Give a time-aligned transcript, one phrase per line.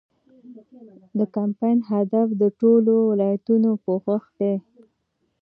[1.17, 4.53] د کمپاین هدف د ټولو ولایتونو پوښښ دی.